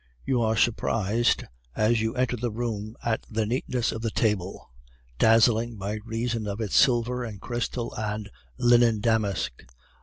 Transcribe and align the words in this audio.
"You 0.25 0.41
are 0.41 0.57
surprised 0.57 1.43
as 1.75 2.01
you 2.01 2.15
enter 2.15 2.35
the 2.35 2.49
room 2.49 2.95
at 3.03 3.23
the 3.29 3.45
neatness 3.45 3.91
of 3.91 4.01
the 4.01 4.09
table, 4.09 4.71
dazzling 5.19 5.77
by 5.77 5.99
reason 6.03 6.47
of 6.47 6.59
its 6.59 6.75
silver 6.75 7.23
and 7.23 7.39
crystal 7.39 7.93
and 7.93 8.31
linen 8.57 8.99
damask. 8.99 9.63